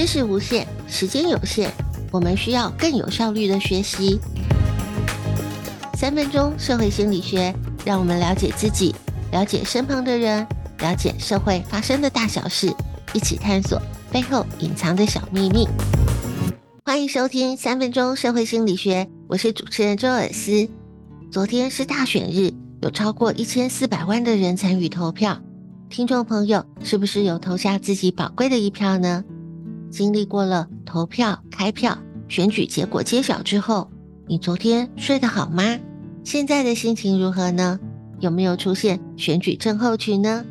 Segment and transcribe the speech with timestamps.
[0.00, 1.70] 知识无限，时间有限，
[2.10, 4.18] 我们需要更有效率的学习。
[5.92, 8.94] 三分钟社会心理学，让我们了解自己，
[9.30, 10.46] 了解身旁的人，
[10.78, 12.74] 了解社会发生的大小事，
[13.12, 13.78] 一起探索
[14.10, 15.68] 背后隐藏的小秘密。
[16.82, 20.66] 欢迎收听三分钟社会心理学，我是主持人周尔斯。
[21.30, 25.42] 昨天是大选日，有超过一千四百万的人参与投票。
[25.90, 29.22] 听众朋友，是不是有投下自己宝贵的一票呢？
[29.90, 31.98] 经历过了投票、开票、
[32.28, 33.90] 选举结果揭晓之后，
[34.26, 35.78] 你昨天睡得好吗？
[36.22, 37.78] 现在的心情如何呢？
[38.20, 40.44] 有没有出现选举症候群呢？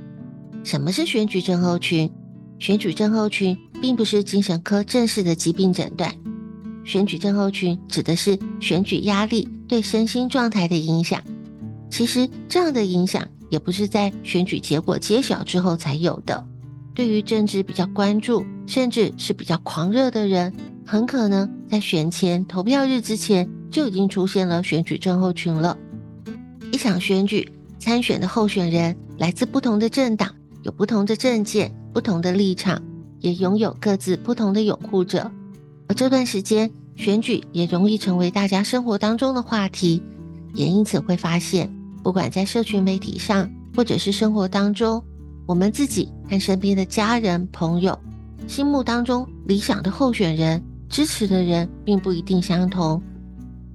[0.63, 2.11] 什么是选举症候群？
[2.57, 6.13] 选举症候群并不是精神科正式的疾病诊断。
[6.83, 11.21] 选举症候群指的是选举压力对身心状态的影响。
[11.89, 16.45] 其实这样的影响也不是在选举结果揭晓之后才有的。
[16.93, 20.53] 对于政治比较关注，甚至是比较狂热的人，
[20.85, 25.75] 很可能在选前投票日之前就已经出现了选举症候群了。
[26.71, 32.79] 一场选举参选的候选人来自不同的政党，有不同的政见、不同的立场，
[33.21, 35.31] 也拥有各自不同的拥护者。
[35.87, 40.03] 而这段时间，选举也容易成为大家生活当中的话题，
[40.53, 45.03] 也因此会发现，不管在社群媒体上，或者是生活当中。
[45.47, 47.97] 我们自己和身边的家人、朋友，
[48.49, 52.99] 心目当中理想的候选人、支持的人，并不一定相同，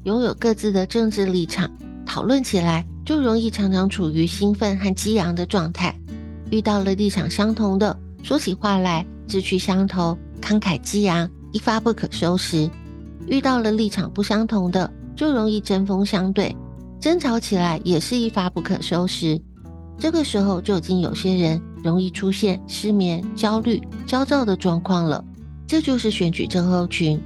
[0.02, 1.70] 拥有各自的政治立场，
[2.04, 5.96] 讨论起来就容易常常处于兴奋和激昂的状态。
[6.50, 12.68] 遇到了立场相同的，说起话来志趣相投，慷慨激昂，一发不可收拾；
[13.28, 16.54] 遇到了立场不相同的，就容易针锋相对，
[16.98, 19.40] 争吵起来也是一发不可收拾。
[19.96, 25.22] 这个时候就已经有些人容易出现失眠、焦虑、焦躁的状况了，
[25.66, 27.20] 这就是选举症候群。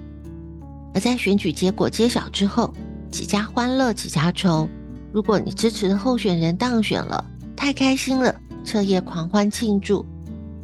[0.93, 2.75] 而在选举结果揭晓之后，
[3.09, 4.69] 几家欢乐几家愁。
[5.13, 7.25] 如果你支持的候选人当选了，
[7.55, 10.05] 太开心了，彻夜狂欢庆祝；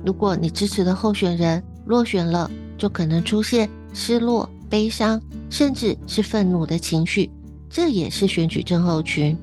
[0.04, 7.30] 如果你支持的候选人落选了，就可能出现失落、悲伤，甚至是愤怒的情绪。
[7.70, 9.38] 这也是选举症候群。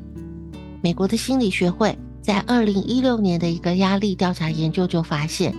[0.81, 1.97] 美国的心理学会。
[2.21, 5.53] 在二零一六年的一个压力调查研究就发现，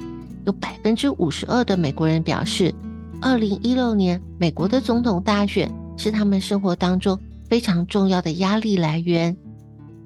[0.46, 2.72] 有百分之五十二的美国人表示，
[3.20, 7.18] 二零一六年美国的总统大选是他们生活当中
[7.48, 9.36] 非常重要的压力来源。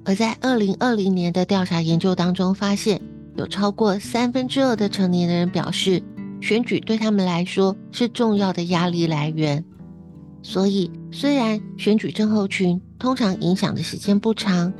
[0.03, 3.01] 而在二零二零年的调查研究当中发现，
[3.35, 6.01] 有超过三分之二的成年人表示，
[6.41, 9.63] 选举对他们来说是重要的压力来源。
[10.41, 14.71] 所以，虽然选举症候群通常影响的时间不长，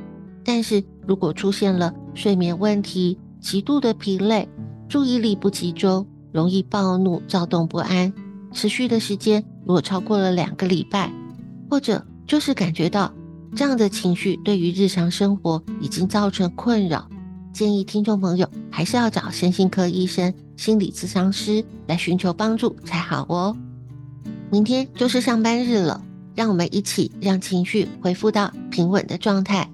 [0.48, 4.48] 但是，如果出现了睡眠问题、极度的疲累、
[4.88, 8.14] 注意力不集中、容易暴怒、躁动不安，
[8.54, 11.12] 持续的时间如果超过了两个礼拜，
[11.70, 13.14] 或者就是感觉到
[13.58, 17.10] 这样的情绪对于日常生活已经造成困扰，
[17.52, 23.54] 建议听众朋友还是要找身心科医生、心理咨商师来寻求帮助才好哦。
[24.50, 26.02] 明天就是上班日了，
[26.36, 29.70] 让我们一起让情绪恢复到平稳的状态。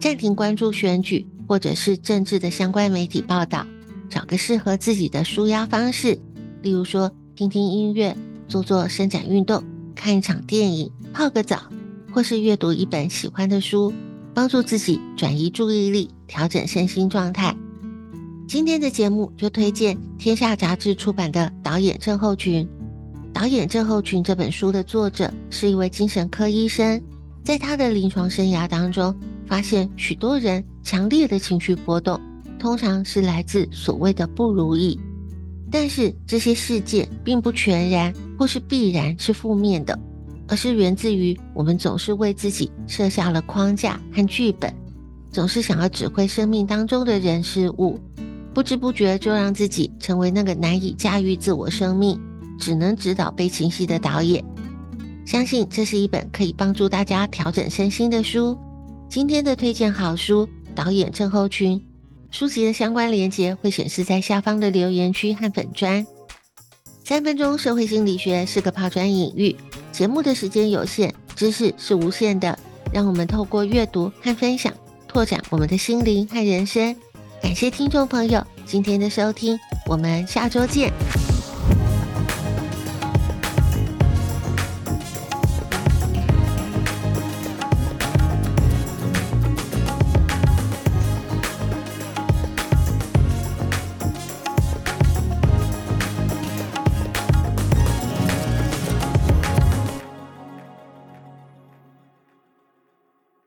[0.00, 3.66] 暂停关注选举或者是政治的相关媒体报道，
[4.08, 6.18] 找个适合自己的舒压方式，
[6.62, 8.16] 例如说听听音乐、
[8.48, 9.62] 做做伸展运动、
[9.94, 11.64] 看一场电影、泡个澡，
[12.10, 13.92] 或是阅读一本喜欢的书，
[14.32, 17.54] 帮助自己转移注意力、调整身心状态。
[18.48, 22.64] 今天的节目就推荐《天下杂志》出版的《导演症候群》。
[23.34, 27.00] 《导演症候群》这本书的作者是一位精神科医生，
[27.44, 29.14] 在他的临床生涯当中，
[29.50, 32.20] 发现许多人强烈的情绪波动，
[32.56, 34.96] 通常是来自所谓的不如意，
[35.72, 39.98] 但是这些事件并不全然或是必然是负面的，
[40.46, 44.72] 而是源自于我们总是为自己设下了框架和剧本，
[45.32, 47.98] 总是想要指挥生命当中的人事物，
[48.54, 52.16] 不知不觉就让自己成为那个难以驾驭自我生命，
[52.56, 54.44] 只能指导悲情戏的导演。
[55.26, 58.56] 相信这是一本可以帮助大家调整身心的书。
[59.10, 61.76] 今天的推荐好书《导演症候群》，
[62.30, 66.06] 书籍的相关链接会显示在下方的留言区和粉专。
[67.02, 69.56] 三分钟社会心理学是个抛砖引玉，
[69.90, 72.56] 节目的时间有限，知识是无限的，
[72.92, 74.72] 让我们透过阅读和分享，
[75.08, 76.94] 拓展我们的心灵和人生。
[77.42, 80.92] 感谢听众朋友今天的收听，我们下周见。